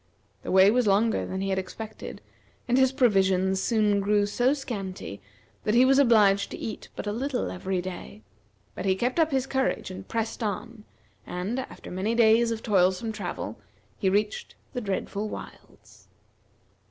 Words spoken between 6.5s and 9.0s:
eat but a little every day, but he